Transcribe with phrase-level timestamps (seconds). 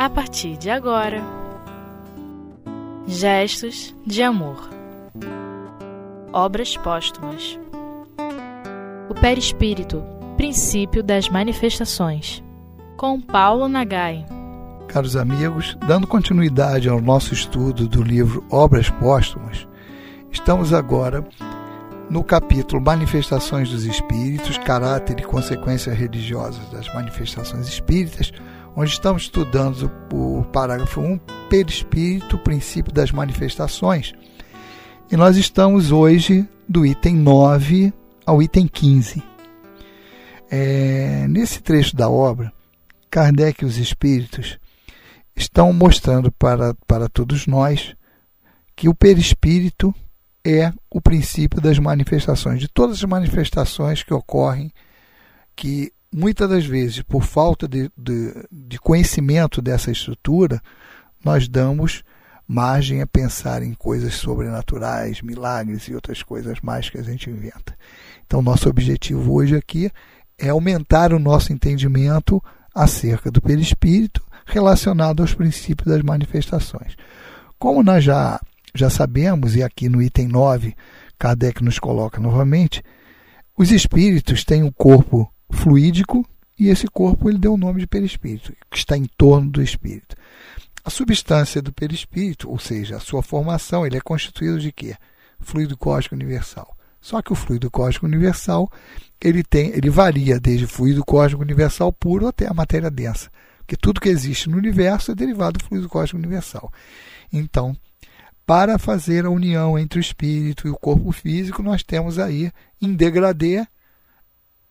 [0.00, 1.22] a partir de agora.
[3.06, 4.70] Gestos de amor.
[6.32, 7.58] Obras póstumas.
[9.10, 10.02] O perispírito,
[10.38, 12.42] princípio das manifestações.
[12.96, 14.24] Com Paulo Nagai.
[14.88, 19.68] Caros amigos, dando continuidade ao nosso estudo do livro Obras Póstumas,
[20.32, 21.22] estamos agora
[22.08, 28.32] no capítulo Manifestações dos Espíritos, Caráter e Consequências Religiosas das Manifestações Espíritas,
[28.76, 34.12] onde estamos estudando o parágrafo 1, Perispírito, Princípio das Manifestações.
[35.10, 37.92] E nós estamos hoje do item 9
[38.24, 39.22] ao item 15.
[40.50, 42.52] É, nesse trecho da obra,
[43.10, 44.58] Kardec e os Espíritos
[45.34, 47.94] estão mostrando para, para todos nós
[48.76, 49.94] que o perispírito
[50.44, 54.72] é o princípio das manifestações, de todas as manifestações que ocorrem,
[55.54, 60.60] que muitas das vezes, por falta de, de, de conhecimento dessa estrutura,
[61.24, 62.02] nós damos
[62.46, 67.76] margem a pensar em coisas sobrenaturais, milagres e outras coisas mais que a gente inventa.
[68.26, 69.90] Então, nosso objetivo hoje aqui
[70.36, 72.42] é aumentar o nosso entendimento
[72.74, 76.96] acerca do perispírito relacionado aos princípios das manifestações.
[77.56, 78.40] Como nós já,
[78.74, 80.74] já sabemos, e aqui no item 9,
[81.18, 82.82] Kardec nos coloca novamente,
[83.56, 86.26] os espíritos têm um corpo fluídico
[86.58, 90.16] e esse corpo ele deu o nome de perispírito, que está em torno do espírito.
[90.84, 94.94] A substância do perispírito, ou seja, a sua formação, ele é constituído de quê?
[95.38, 96.76] Fluido cósmico universal.
[97.00, 98.70] Só que o fluido cósmico universal,
[99.20, 104.00] ele tem, ele varia desde fluido cósmico universal puro até a matéria densa, porque tudo
[104.00, 106.70] que existe no universo é derivado do fluido cósmico universal.
[107.32, 107.76] Então,
[108.44, 112.50] para fazer a união entre o espírito e o corpo físico, nós temos aí
[112.82, 113.66] em degradê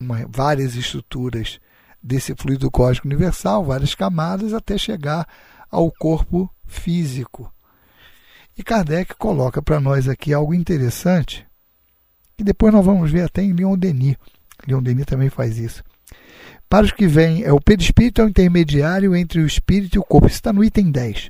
[0.01, 1.59] uma, várias estruturas
[2.01, 5.27] desse fluido cósmico universal, várias camadas, até chegar
[5.69, 7.53] ao corpo físico.
[8.57, 11.45] E Kardec coloca para nós aqui algo interessante,
[12.37, 14.15] que depois nós vamos ver até em Leon Denis.
[14.65, 15.83] Leon Denis também faz isso.
[16.69, 20.03] Para os que vêm, é o perispírito é o intermediário entre o espírito e o
[20.03, 20.27] corpo.
[20.27, 21.29] Isso está no item 10.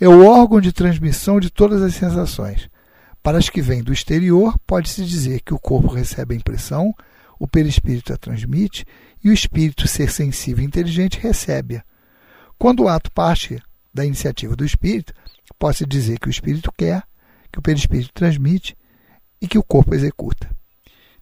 [0.00, 2.68] É o órgão de transmissão de todas as sensações.
[3.22, 6.94] Para as que vêm do exterior, pode-se dizer que o corpo recebe a impressão,
[7.38, 8.84] o perispírito a transmite
[9.22, 11.84] e o espírito, ser sensível e inteligente, recebe-a.
[12.58, 13.60] Quando o ato parte
[13.92, 15.14] da iniciativa do espírito,
[15.58, 17.02] pode-se dizer que o espírito quer,
[17.50, 18.76] que o perispírito transmite
[19.40, 20.50] e que o corpo executa.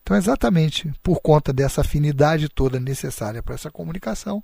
[0.02, 4.42] Então, exatamente por conta dessa afinidade toda necessária para essa comunicação,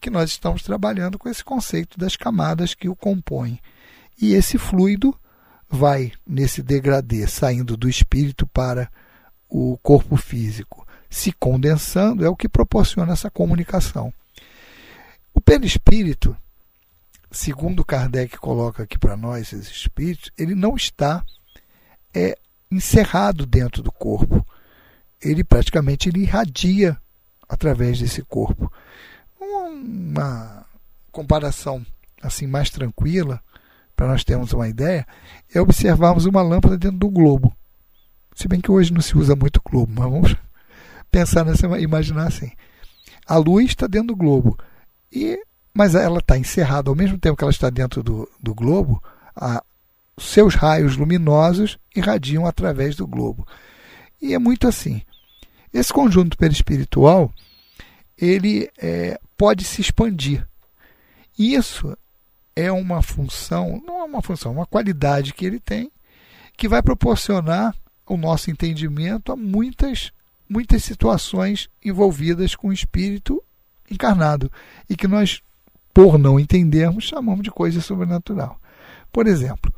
[0.00, 3.60] que nós estamos trabalhando com esse conceito das camadas que o compõem.
[4.20, 5.14] E esse fluido
[5.68, 8.90] vai nesse degradê, saindo do espírito para
[9.48, 10.79] o corpo físico,
[11.10, 14.14] se condensando, é o que proporciona essa comunicação.
[15.34, 16.36] O perispírito,
[17.32, 21.24] segundo Kardec coloca aqui para nós, esses espíritos, ele não está
[22.14, 22.38] é,
[22.70, 24.46] encerrado dentro do corpo.
[25.20, 26.96] Ele praticamente ele irradia
[27.48, 28.72] através desse corpo.
[29.38, 30.64] Uma
[31.10, 31.84] comparação
[32.22, 33.42] assim mais tranquila,
[33.96, 35.06] para nós termos uma ideia,
[35.52, 37.54] é observarmos uma lâmpada dentro do globo.
[38.34, 40.36] Se bem que hoje não se usa muito globo, mas vamos
[41.10, 42.50] pensar nessa, imaginar assim.
[43.26, 44.58] A luz está dentro do globo,
[45.12, 45.38] e,
[45.72, 49.02] mas ela está encerrada ao mesmo tempo que ela está dentro do, do globo,
[49.34, 49.62] a,
[50.18, 53.46] seus raios luminosos irradiam através do globo.
[54.20, 55.02] E é muito assim.
[55.72, 57.32] Esse conjunto perispiritual
[58.18, 60.46] ele é, pode se expandir.
[61.38, 61.96] Isso
[62.54, 65.90] é uma função, não é uma função, é uma qualidade que ele tem
[66.56, 67.74] que vai proporcionar
[68.06, 70.12] o nosso entendimento a muitas
[70.50, 73.40] muitas situações envolvidas com o espírito
[73.88, 74.50] encarnado
[74.88, 75.40] e que nós,
[75.94, 78.60] por não entendermos, chamamos de coisa sobrenatural.
[79.12, 79.72] Por exemplo,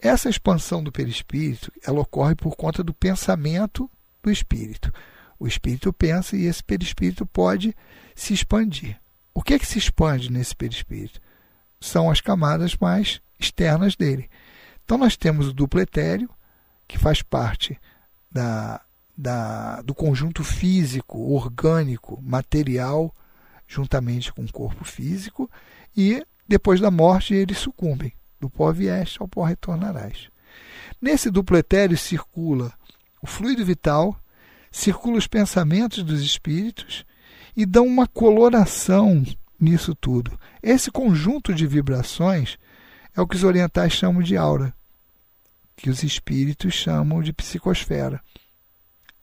[0.00, 3.90] essa expansão do perispírito ela ocorre por conta do pensamento
[4.22, 4.90] do espírito.
[5.38, 7.76] O espírito pensa e esse perispírito pode
[8.14, 8.98] se expandir.
[9.34, 11.20] O que é que se expande nesse perispírito?
[11.78, 14.28] São as camadas mais externas dele.
[14.84, 16.30] Então nós temos o duplo etéreo,
[16.88, 17.78] que faz parte
[18.30, 18.80] da
[19.18, 23.12] da, do conjunto físico, orgânico, material,
[23.66, 25.50] juntamente com o corpo físico,
[25.96, 28.12] e depois da morte eles sucumbem.
[28.38, 30.30] Do pó vieste ao pó retornarás.
[31.02, 32.72] Nesse duplo etéreo circula
[33.20, 34.16] o fluido vital,
[34.70, 37.04] circula os pensamentos dos espíritos
[37.56, 39.24] e dão uma coloração
[39.58, 40.38] nisso tudo.
[40.62, 42.56] Esse conjunto de vibrações
[43.16, 44.72] é o que os orientais chamam de aura,
[45.74, 48.22] que os espíritos chamam de psicosfera.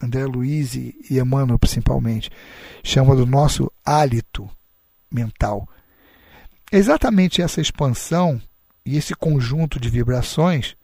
[0.02, 2.30] André Luiz e Emmanuel principalmente,
[2.84, 4.50] chama do nosso hálito
[5.12, 5.68] mental.
[6.72, 8.42] exatamente essa expansão
[8.86, 10.76] e esse conjunto de vibrações,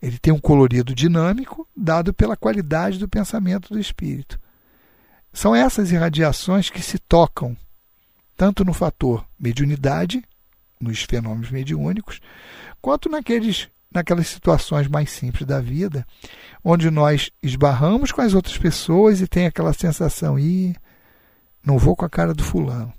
[0.00, 4.38] ele tem um colorido dinâmico dado pela qualidade do pensamento do espírito.
[5.32, 7.56] São essas irradiações que se tocam
[8.36, 10.24] tanto no fator mediunidade,
[10.80, 12.20] nos fenômenos mediúnicos,
[12.80, 16.06] quanto naqueles, naquelas situações mais simples da vida,
[16.64, 20.74] onde nós esbarramos com as outras pessoas e tem aquela sensação, e
[21.64, 22.92] não vou com a cara do fulano.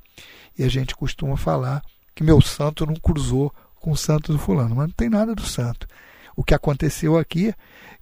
[0.58, 1.82] E a gente costuma falar
[2.14, 5.46] que meu santo não cruzou com o santo do fulano, mas não tem nada do
[5.46, 5.88] santo.
[6.36, 7.56] O que aconteceu aqui é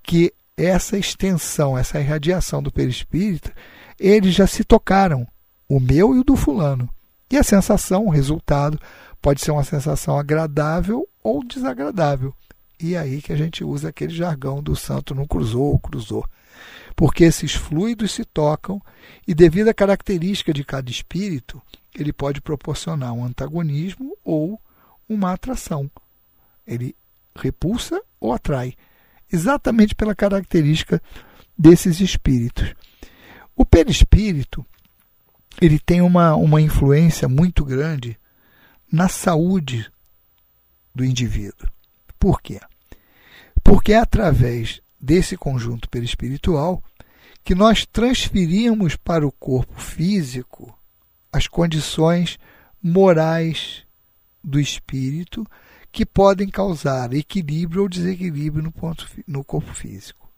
[0.03, 3.51] que essa extensão, essa irradiação do perispírito,
[3.97, 5.25] eles já se tocaram,
[5.67, 6.89] o meu e o do fulano.
[7.31, 8.79] E a sensação, o resultado,
[9.21, 12.33] pode ser uma sensação agradável ou desagradável.
[12.79, 16.25] E aí que a gente usa aquele jargão do santo não cruzou ou cruzou.
[16.95, 18.81] Porque esses fluidos se tocam
[19.27, 21.61] e, devido à característica de cada espírito,
[21.93, 24.59] ele pode proporcionar um antagonismo ou
[25.07, 25.89] uma atração.
[26.65, 26.95] Ele
[27.35, 28.75] repulsa ou atrai,
[29.31, 31.01] exatamente pela característica
[31.57, 32.73] desses espíritos.
[33.55, 34.65] O perispírito
[35.61, 38.17] ele tem uma, uma influência muito grande
[38.91, 39.89] na saúde
[40.95, 41.67] do indivíduo.
[42.19, 42.59] Por quê?
[43.63, 46.83] Porque é através desse conjunto perispiritual
[47.43, 50.77] que nós transferimos para o corpo físico
[51.31, 52.37] as condições
[52.81, 53.85] morais
[54.43, 55.45] do espírito
[55.91, 60.29] que podem causar equilíbrio ou desequilíbrio no, ponto, no corpo físico.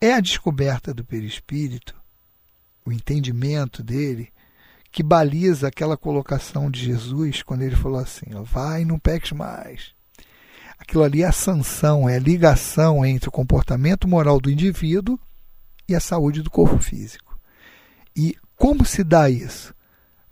[0.00, 1.94] É a descoberta do perispírito,
[2.84, 4.32] o entendimento dele,
[4.90, 9.94] que baliza aquela colocação de Jesus quando ele falou assim: ó, vai não peques mais.
[10.82, 15.16] Aquilo ali é a sanção, é a ligação entre o comportamento moral do indivíduo
[15.88, 17.38] e a saúde do corpo físico.
[18.16, 19.72] E como se dá isso?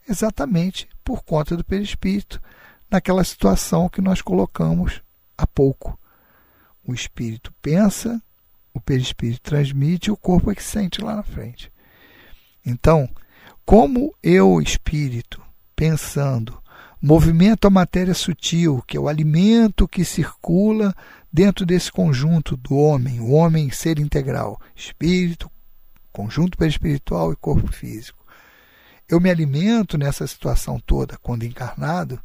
[0.08, 2.42] Exatamente por conta do perispírito,
[2.90, 5.00] naquela situação que nós colocamos
[5.38, 5.96] há pouco.
[6.84, 8.20] O espírito pensa,
[8.74, 11.72] o perispírito transmite e o corpo é que sente lá na frente.
[12.66, 13.08] Então,
[13.64, 15.40] como eu, espírito,
[15.76, 16.59] pensando,
[17.00, 20.94] movimento a matéria sutil, que é o alimento que circula
[21.32, 25.50] dentro desse conjunto do homem, o homem ser integral, espírito,
[26.12, 28.24] conjunto perispiritual e corpo físico.
[29.08, 32.20] Eu me alimento nessa situação toda quando encarnado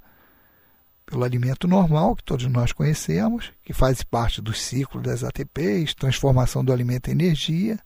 [1.05, 6.65] pelo alimento normal que todos nós conhecemos, que faz parte do ciclo das ATPs, transformação
[6.65, 7.79] do alimento em energia,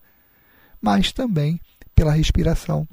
[0.82, 1.60] mas também
[1.94, 2.88] pela respiração,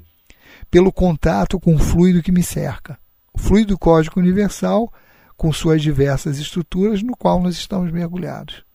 [0.69, 2.99] pelo contato com o fluido que me cerca,
[3.37, 4.91] fluido cósmico universal
[5.35, 8.65] com suas diversas estruturas no qual nós estamos mergulhados.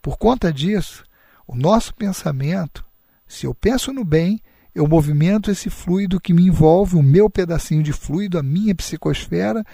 [0.00, 1.04] Por conta disso,
[1.46, 2.84] o nosso pensamento,
[3.26, 4.40] se eu penso no bem,
[4.74, 9.64] eu movimento esse fluido que me envolve, o meu pedacinho de fluido, a minha psicosfera,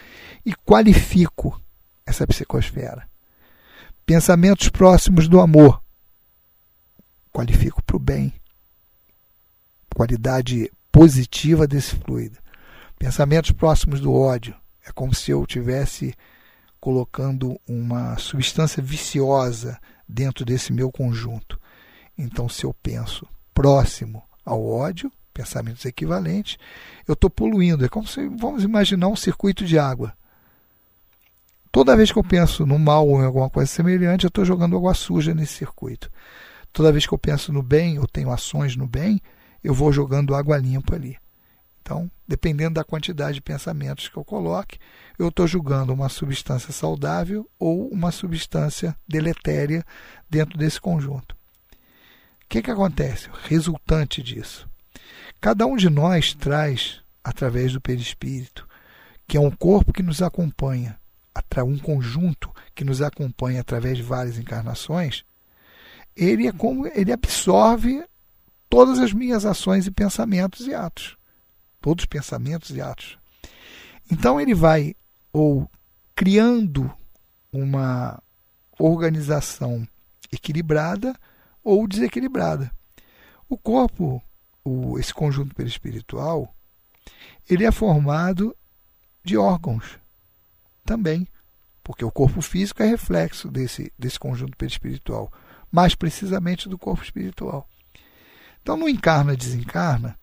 [0.44, 1.60] e qualifico
[2.04, 3.08] essa psicosfera.
[4.04, 5.82] Pensamentos próximos do amor,
[7.32, 8.32] qualifico para o bem.
[9.94, 12.38] Qualidade positiva desse fluido.
[13.00, 14.54] Pensamentos próximos do ódio,
[14.86, 16.14] é como se eu tivesse
[16.78, 21.58] colocando uma substância viciosa dentro desse meu conjunto.
[22.16, 26.58] Então, se eu penso próximo ao ódio, pensamentos equivalentes,
[27.08, 27.86] eu estou poluindo.
[27.86, 30.12] É como se, vamos imaginar um circuito de água.
[31.72, 34.76] Toda vez que eu penso no mal ou em alguma coisa semelhante, eu estou jogando
[34.76, 36.10] água suja nesse circuito.
[36.70, 39.22] Toda vez que eu penso no bem, eu tenho ações no bem,
[39.64, 41.16] eu vou jogando água limpa ali.
[41.80, 44.78] Então, dependendo da quantidade de pensamentos que eu coloque,
[45.18, 49.84] eu estou julgando uma substância saudável ou uma substância deletéria
[50.28, 51.40] dentro desse conjunto
[52.50, 53.30] que, que acontece?
[53.44, 54.68] Resultante disso.
[55.40, 58.68] Cada um de nós traz, através do perispírito,
[59.26, 60.98] que é um corpo que nos acompanha,
[61.64, 65.24] um conjunto que nos acompanha através de várias encarnações,
[66.16, 68.04] ele é como ele absorve
[68.68, 71.16] todas as minhas ações e pensamentos e atos.
[71.80, 73.18] Todos os pensamentos e atos.
[74.10, 74.94] Então ele vai
[75.32, 75.70] ou
[76.14, 76.92] criando
[77.52, 78.22] uma
[78.78, 79.86] organização
[80.32, 81.14] equilibrada
[81.62, 82.70] ou desequilibrada.
[83.48, 84.22] O corpo,
[84.64, 86.54] o, esse conjunto perispiritual,
[87.48, 88.56] ele é formado
[89.24, 89.98] de órgãos
[90.84, 91.26] também,
[91.82, 95.32] porque o corpo físico é reflexo desse, desse conjunto perispiritual,
[95.70, 97.68] mais precisamente do corpo espiritual.
[98.62, 100.18] Então, no encarna desencarna,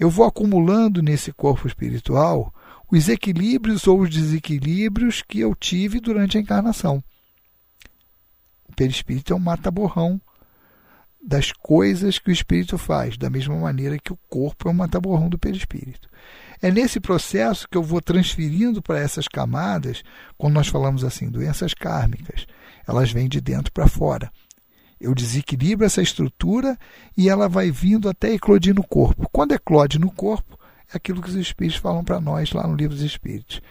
[0.00, 2.54] eu vou acumulando nesse corpo espiritual
[2.90, 7.04] os equilíbrios ou os desequilíbrios que eu tive durante a encarnação.
[8.66, 10.18] O perispírito é um mata-borrão
[11.22, 15.28] das coisas que o espírito faz, da mesma maneira que o corpo é um mataborrão
[15.28, 16.08] do perispírito.
[16.62, 20.02] É nesse processo que eu vou transferindo para essas camadas,
[20.38, 22.46] quando nós falamos assim, doenças kármicas,
[22.88, 24.32] elas vêm de dentro para fora.
[25.00, 26.78] Eu desequilibro essa estrutura
[27.16, 29.28] e ela vai vindo até eclodir no corpo.
[29.32, 30.58] Quando eclode no corpo,
[30.92, 33.62] é aquilo que os espíritos falam para nós lá no livro dos espíritos.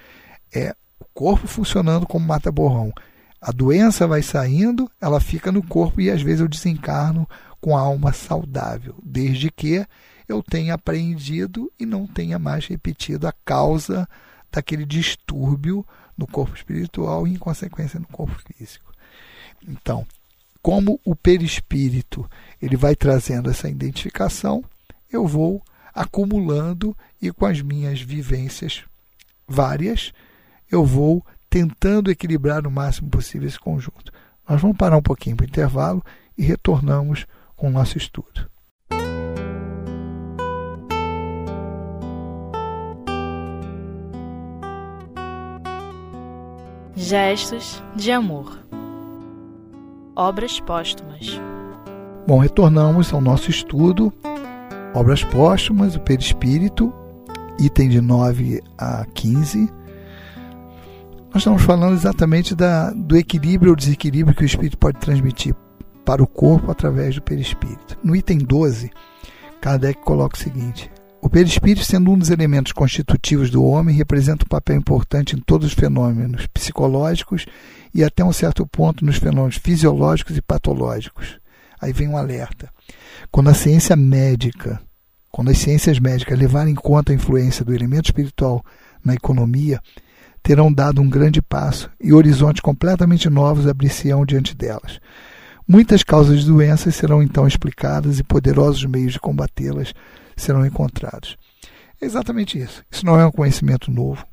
[0.54, 2.92] É o corpo funcionando como mata-borrão.
[3.40, 7.30] A doença vai saindo, ela fica no corpo e às vezes eu desencarno
[7.62, 9.86] com a alma saudável, desde que
[10.28, 14.08] eu tenha apreendido e não tenha mais repetido a causa
[14.52, 15.86] daquele distúrbio
[16.18, 18.92] no corpo espiritual e, em consequência, no corpo físico.
[19.68, 20.06] Então,
[20.62, 22.30] como o perispírito
[22.62, 24.64] ele vai trazendo essa identificação,
[25.12, 25.64] eu vou
[25.94, 28.84] acumulando e com as minhas vivências
[29.48, 30.14] várias,
[30.72, 34.12] eu vou tentando equilibrar o máximo possível esse conjunto.
[34.48, 36.04] Nós vamos parar um pouquinho para o intervalo
[36.38, 37.26] e retornamos
[37.56, 38.50] com o nosso estudo.
[46.96, 48.69] Gestos de amor.
[50.20, 51.40] Obras póstumas.
[52.28, 54.14] Bom, retornamos ao nosso estudo.
[54.94, 56.94] Obras póstumas, o perispírito,
[57.58, 59.72] item de 9 a 15.
[61.34, 65.56] Nós estamos falando exatamente da, do equilíbrio ou desequilíbrio que o espírito pode transmitir
[66.04, 67.98] para o corpo através do perispírito.
[68.04, 68.92] No item 12,
[69.62, 74.48] Kardec coloca o seguinte: o perispírito, sendo um dos elementos constitutivos do homem, representa um
[74.48, 77.46] papel importante em todos os fenômenos psicológicos
[77.94, 81.38] e até um certo ponto nos fenômenos fisiológicos e patológicos.
[81.82, 82.70] Aí vem um alerta.
[83.30, 84.82] Quando a ciência médica,
[85.30, 88.64] quando as ciências médicas levarem em conta a influência do elemento espiritual
[89.04, 89.82] na economia,
[90.42, 95.00] terão dado um grande passo e horizontes completamente novos abrir-se-ão diante delas.
[95.68, 99.94] Muitas causas de doenças serão então explicadas e poderosos meios de combatê-las
[100.40, 101.38] serão encontrados.
[102.02, 102.84] É exatamente isso.
[102.90, 104.26] Isso não é um conhecimento novo.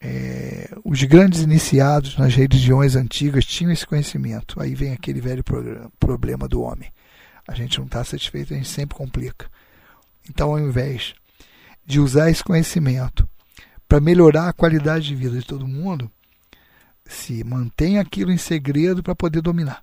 [0.00, 4.60] É, os grandes iniciados nas religiões antigas tinham esse conhecimento.
[4.60, 5.44] Aí vem aquele velho
[5.98, 6.90] problema do homem.
[7.46, 9.50] A gente não está satisfeito, a gente sempre complica.
[10.28, 11.14] Então, ao invés
[11.84, 13.28] de usar esse conhecimento
[13.88, 16.10] para melhorar a qualidade de vida de todo mundo,
[17.04, 19.82] se mantém aquilo em segredo para poder dominar.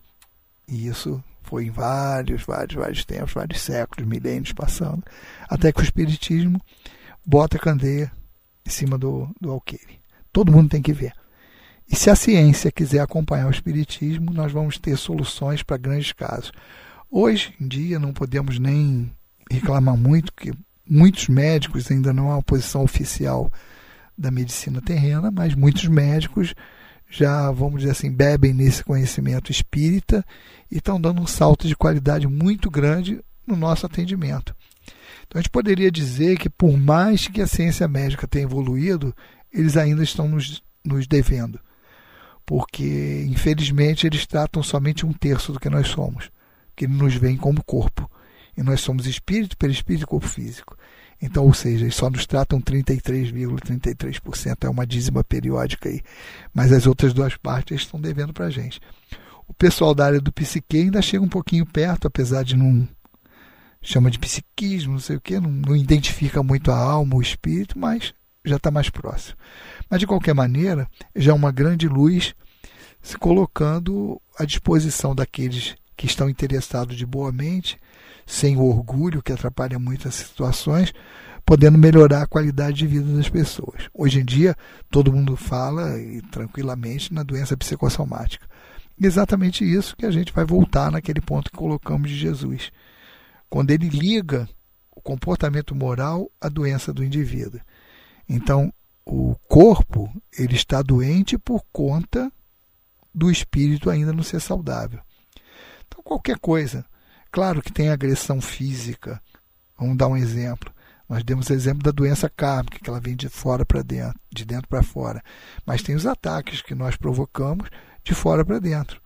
[0.67, 5.01] E isso foi em vários, vários, vários tempos, vários séculos, milênios passando,
[5.49, 6.61] até que o Espiritismo
[7.25, 8.11] bota a candeia
[8.65, 10.01] em cima do, do alqueire.
[10.31, 11.13] Todo mundo tem que ver.
[11.89, 16.51] E se a ciência quiser acompanhar o Espiritismo, nós vamos ter soluções para grandes casos.
[17.09, 19.09] Hoje em dia não podemos nem
[19.49, 20.51] reclamar muito, que
[20.85, 23.49] muitos médicos ainda não há uma posição oficial
[24.17, 26.53] da medicina terrena, mas muitos médicos
[27.09, 30.25] já, vamos dizer assim, bebem nesse conhecimento espírita
[30.69, 34.55] e estão dando um salto de qualidade muito grande no nosso atendimento.
[35.25, 39.15] Então a gente poderia dizer que, por mais que a ciência médica tenha evoluído,
[39.51, 41.59] eles ainda estão nos, nos devendo.
[42.45, 46.31] Porque, infelizmente, eles tratam somente um terço do que nós somos,
[46.75, 48.09] que nos veem como corpo.
[48.55, 50.77] E nós somos espírito, perispírito e corpo físico.
[51.21, 56.01] Então, ou seja, eles só nos tratam 33,33%, ,33%, é uma dízima periódica aí.
[56.53, 58.79] Mas as outras duas partes estão devendo para a gente.
[59.47, 62.87] O pessoal da área do psique ainda chega um pouquinho perto, apesar de não
[63.81, 67.79] chama de psiquismo, não sei o que, não, não identifica muito a alma, o espírito,
[67.79, 68.13] mas
[68.45, 69.37] já está mais próximo.
[69.89, 72.35] Mas de qualquer maneira, já é uma grande luz
[73.01, 77.79] se colocando à disposição daqueles que estão interessados de boa mente
[78.27, 80.93] sem o orgulho que atrapalha muitas situações,
[81.45, 83.89] podendo melhorar a qualidade de vida das pessoas.
[83.93, 84.53] Hoje em dia,
[84.91, 88.45] todo mundo fala e, tranquilamente na doença psicossomática.
[89.01, 92.69] Exatamente isso que a gente vai voltar naquele ponto que colocamos de Jesus.
[93.49, 94.47] Quando ele liga
[94.91, 97.61] o comportamento moral à doença do indivíduo.
[98.27, 98.73] Então,
[99.05, 102.29] o corpo ele está doente por conta
[103.13, 104.99] do espírito ainda não ser saudável.
[105.87, 106.83] Então, qualquer coisa
[107.31, 109.21] Claro que tem agressão física.
[109.77, 110.73] Vamos dar um exemplo.
[111.07, 114.43] Nós demos o exemplo da doença kármica, que ela vem de fora para dentro, de
[114.43, 115.23] dentro para fora.
[115.65, 117.69] Mas tem os ataques que nós provocamos
[118.03, 119.01] de fora para dentro.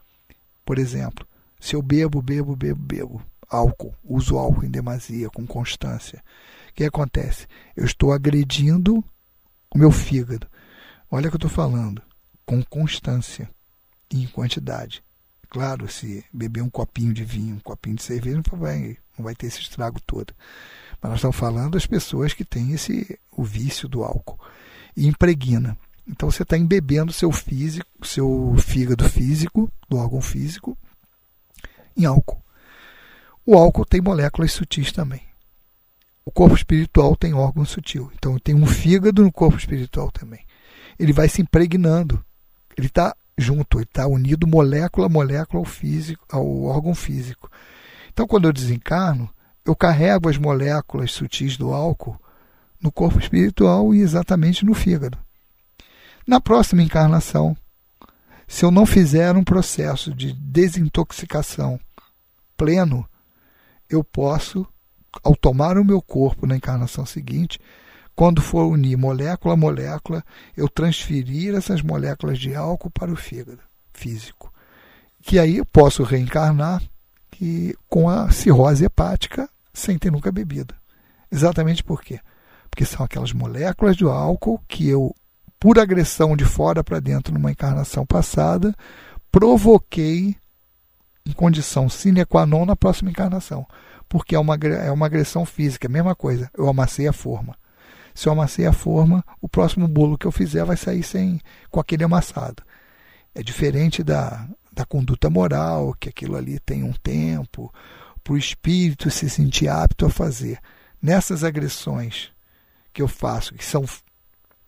[0.66, 1.28] Por exemplo,
[1.60, 6.24] se eu bebo, bebo, bebo, bebo álcool, uso álcool em demasia, com constância,
[6.70, 7.48] o que acontece?
[7.76, 9.04] Eu estou agredindo
[9.74, 10.48] o meu fígado.
[11.10, 12.02] Olha o que eu estou falando,
[12.46, 13.50] com constância
[14.10, 15.04] e em quantidade.
[15.52, 19.36] Claro, se beber um copinho de vinho, um copinho de cerveja, não vai, não vai
[19.36, 20.34] ter esse estrago todo.
[21.02, 24.40] Mas nós estamos falando das pessoas que têm esse, o vício do álcool.
[24.96, 25.78] E impregna.
[26.08, 30.78] Então você está embebendo seu físico, seu fígado físico, do órgão físico,
[31.98, 32.42] em álcool.
[33.46, 35.22] O álcool tem moléculas sutis também.
[36.24, 38.10] O corpo espiritual tem órgão sutil.
[38.16, 40.46] Então tem um fígado no corpo espiritual também.
[40.98, 42.24] Ele vai se impregnando.
[42.78, 47.50] Ele está junto, ele está unido molécula a molécula ao, físico, ao órgão físico.
[48.14, 49.30] Então quando eu desencarno,
[49.66, 52.20] eu carrego as moléculas sutis do álcool
[52.82, 55.18] no corpo espiritual e exatamente no fígado.
[56.26, 57.56] Na próxima encarnação,
[58.48, 61.80] se eu não fizer um processo de desintoxicação
[62.58, 63.08] pleno,
[63.90, 64.68] eu posso,
[65.24, 67.60] ao tomar o meu corpo na encarnação seguinte,
[68.16, 70.24] quando for unir molécula a molécula,
[70.56, 73.60] eu transferir essas moléculas de álcool para o fígado
[73.94, 74.52] físico.
[75.22, 76.82] Que aí eu posso reencarnar
[77.30, 80.74] que, com a cirrose hepática sem ter nunca bebido.
[81.32, 82.20] Exatamente por quê?
[82.70, 85.16] Porque são aquelas moléculas do álcool que eu,
[85.60, 88.76] por agressão de fora para dentro numa encarnação passada,
[89.32, 90.36] provoquei
[91.26, 93.66] em condição sine qua non na próxima encarnação
[94.12, 96.52] porque é uma, é uma agressão física, é mesma coisa.
[96.54, 97.56] Eu amassei a forma.
[98.14, 101.40] Se eu amassei a forma, o próximo bolo que eu fizer vai sair sem
[101.70, 102.64] com aquele amassado.
[103.34, 107.74] É diferente da, da conduta moral, que aquilo ali tem um tempo,
[108.24, 110.60] para o espírito se sentir apto a fazer.
[111.02, 112.32] Nessas agressões
[112.94, 113.86] que eu faço, que são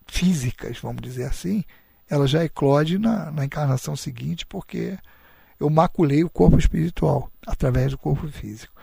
[0.07, 1.63] físicas, vamos dizer assim,
[2.09, 4.97] ela já eclode na, na encarnação seguinte, porque
[5.59, 8.73] eu maculei o corpo espiritual através do corpo físico.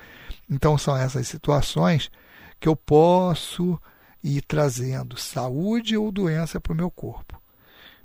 [0.49, 2.11] Então são essas situações
[2.59, 3.81] que eu posso
[4.23, 7.41] ir trazendo saúde ou doença para o meu corpo.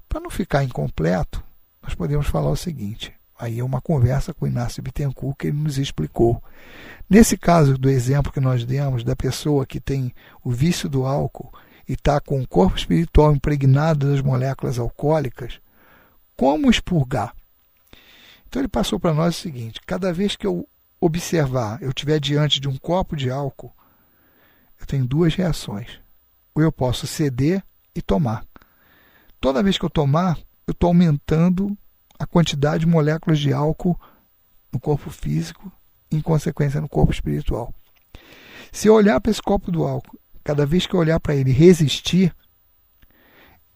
[0.07, 1.43] Para não ficar incompleto,
[1.81, 5.57] nós podemos falar o seguinte: aí é uma conversa com o Inácio Bittencourt que ele
[5.57, 6.41] nos explicou.
[7.09, 11.53] Nesse caso do exemplo que nós demos da pessoa que tem o vício do álcool
[11.87, 15.59] e está com o corpo espiritual impregnado das moléculas alcoólicas,
[16.35, 17.35] como expurgar?
[18.47, 20.67] Então ele passou para nós o seguinte: cada vez que eu
[20.99, 23.73] observar, eu estiver diante de um copo de álcool,
[24.79, 26.04] eu tenho duas reações.
[26.55, 27.61] Ou eu posso ceder
[27.93, 28.45] e tomar.
[29.39, 31.77] Toda vez que eu tomar, eu estou aumentando
[32.17, 33.99] a quantidade de moléculas de álcool
[34.71, 35.71] no corpo físico,
[36.11, 37.73] em consequência no corpo espiritual.
[38.71, 41.51] Se eu olhar para esse copo do álcool, cada vez que eu olhar para ele
[41.51, 42.35] resistir,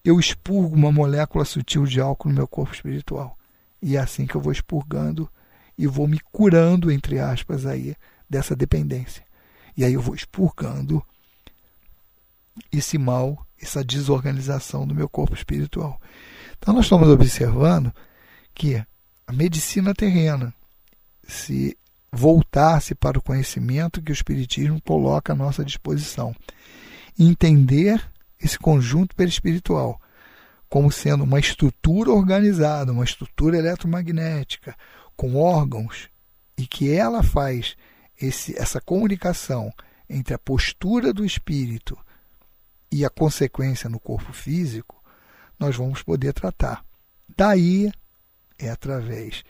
[0.03, 3.37] eu expurgo uma molécula sutil de álcool no meu corpo espiritual.
[3.81, 5.29] E é assim que eu vou expurgando
[5.77, 7.95] e vou me curando, entre aspas, aí,
[8.29, 9.23] dessa dependência.
[9.77, 11.03] E aí eu vou expurgando
[12.71, 15.99] esse mal, essa desorganização do meu corpo espiritual.
[16.57, 17.93] Então nós estamos observando
[18.53, 18.83] que
[19.25, 20.53] a medicina terrena,
[21.23, 21.77] se
[22.11, 26.35] voltar-se para o conhecimento que o Espiritismo coloca à nossa disposição,
[27.17, 28.03] entender
[28.41, 29.99] esse conjunto perispiritual
[30.69, 34.75] como sendo uma estrutura organizada, uma estrutura eletromagnética,
[35.15, 36.09] com órgãos
[36.57, 37.75] e que ela faz
[38.21, 39.73] esse, essa comunicação
[40.09, 41.97] entre a postura do espírito
[42.91, 45.01] e a consequência no corpo físico,
[45.59, 46.83] nós vamos poder tratar.
[47.35, 47.91] Daí
[48.57, 49.43] é através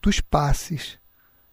[0.00, 0.98] dos passes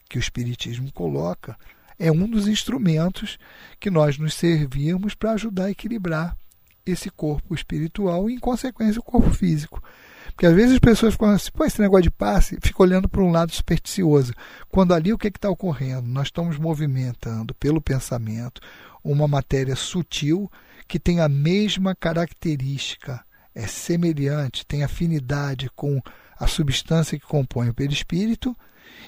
[0.10, 1.58] que o Espiritismo coloca,
[1.98, 3.38] é um dos instrumentos
[3.80, 6.38] que nós nos servimos para ajudar a equilibrar
[6.86, 9.82] esse corpo espiritual e, em consequência, o corpo físico.
[10.28, 13.22] Porque às vezes as pessoas ficam assim, pô, esse negócio de passe, fica olhando para
[13.22, 14.34] um lado supersticioso.
[14.70, 16.08] Quando ali o que está ocorrendo?
[16.08, 18.62] Nós estamos movimentando pelo pensamento
[19.04, 20.50] uma matéria sutil
[20.88, 23.24] que tem a mesma característica,
[23.56, 26.02] é semelhante, tem afinidade com
[26.40, 28.56] a substância que compõe o perispírito,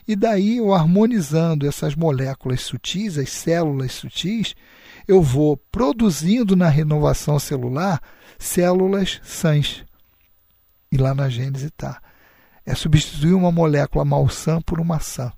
[0.08, 4.56] e daí eu harmonizando essas moléculas sutis, as células sutis,
[5.08, 8.02] eu vou produzindo na renovação celular
[8.38, 9.84] células sãs.
[10.92, 12.02] E lá na Gênese está.
[12.66, 15.32] É substituir uma molécula malsã por uma sã.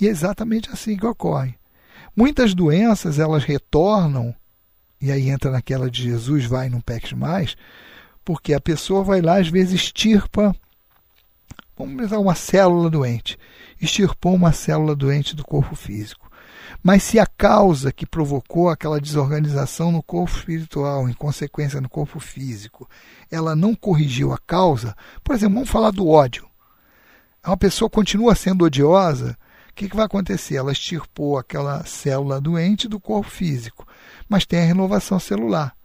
[0.00, 1.54] E é exatamente assim que ocorre.
[2.14, 4.34] Muitas doenças elas retornam,
[5.00, 7.56] e aí entra naquela de Jesus, vai não peques mais,
[8.24, 10.54] porque a pessoa vai lá, às vezes, estirpa,
[11.76, 13.38] vamos pensar, uma célula doente.
[13.80, 16.30] Extirpou uma célula doente do corpo físico.
[16.82, 22.20] Mas se a causa que provocou aquela desorganização no corpo espiritual, em consequência no corpo
[22.20, 22.88] físico,
[23.30, 26.48] ela não corrigiu a causa, por exemplo, vamos falar do ódio.
[27.44, 29.38] Uma pessoa continua sendo odiosa,
[29.70, 30.56] o que, que vai acontecer?
[30.56, 33.86] Ela extirpou aquela célula doente do corpo físico,
[34.28, 35.76] mas tem a renovação celular.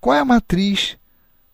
[0.00, 0.98] Qual é a matriz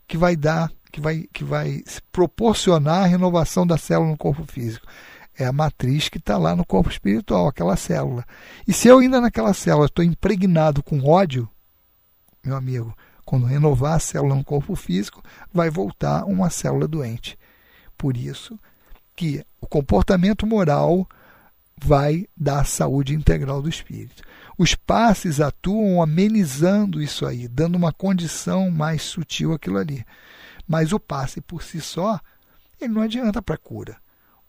[0.06, 4.86] que vai dar, que vai, que vai proporcionar a renovação da célula no corpo físico?
[5.38, 8.24] é a matriz que está lá no corpo espiritual, aquela célula.
[8.66, 11.46] E se eu ainda naquela célula estou impregnado com ódio,
[12.42, 17.38] meu amigo, quando renovar a célula no corpo físico, vai voltar uma célula doente.
[17.98, 18.58] Por isso
[19.14, 21.06] que o comportamento moral,
[21.82, 24.22] vai dar saúde integral do espírito.
[24.58, 30.04] Os passes atuam amenizando isso aí, dando uma condição mais sutil aquilo ali.
[30.66, 32.20] Mas o passe por si só,
[32.80, 33.96] ele não adianta para cura.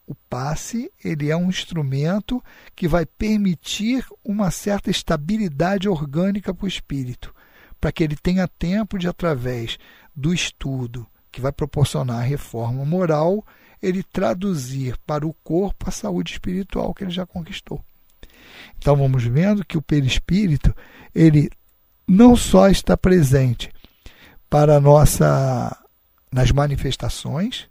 [0.06, 2.42] O passe ele é um instrumento
[2.74, 7.34] que vai permitir uma certa estabilidade orgânica para o espírito,
[7.78, 9.78] para que ele tenha tempo de, através
[10.16, 13.46] do estudo, que vai proporcionar a reforma moral,
[13.82, 17.84] ele traduzir para o corpo a saúde espiritual que ele já conquistou.
[18.78, 20.74] Então vamos vendo que o perispírito,
[21.14, 21.50] ele
[22.06, 23.70] não só está presente
[24.48, 25.76] para nossa
[26.32, 27.68] nas manifestações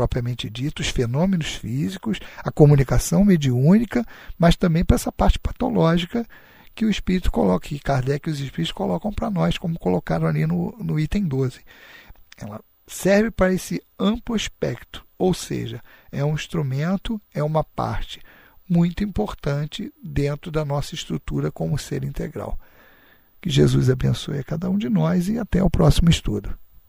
[0.00, 4.04] propriamente dito, os fenômenos físicos, a comunicação mediúnica,
[4.38, 6.26] mas também para essa parte patológica
[6.74, 10.46] que o espírito coloca, que Kardec e os espíritos colocam para nós, como colocaram ali
[10.46, 11.60] no, no item 12.
[12.38, 18.22] Ela serve para esse amplo espectro, ou seja, é um instrumento, é uma parte
[18.68, 22.58] muito importante dentro da nossa estrutura como ser integral.
[23.42, 26.56] Que Jesus abençoe a cada um de nós e até o próximo estudo.